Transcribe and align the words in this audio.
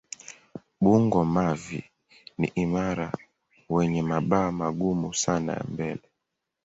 Bungo-mavi 0.83 1.79
ni 2.39 2.47
imara 2.63 3.07
wenye 3.75 4.01
mabawa 4.11 4.51
magumu 4.51 5.13
sana 5.13 5.53
ya 5.53 5.63
mbele. 5.63 6.07